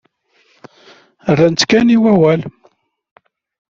Rran-tt 1.37 1.65
kan 1.69 1.93
i 1.95 1.97
wawal. 2.03 2.41